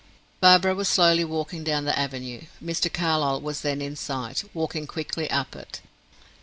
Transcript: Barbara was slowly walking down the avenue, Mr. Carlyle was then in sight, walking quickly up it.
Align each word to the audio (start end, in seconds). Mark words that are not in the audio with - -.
Barbara 0.39 0.73
was 0.73 0.89
slowly 0.89 1.23
walking 1.23 1.63
down 1.63 1.85
the 1.85 1.95
avenue, 1.95 2.45
Mr. 2.59 2.91
Carlyle 2.91 3.39
was 3.39 3.61
then 3.61 3.83
in 3.83 3.95
sight, 3.95 4.43
walking 4.51 4.87
quickly 4.87 5.29
up 5.29 5.55
it. 5.55 5.79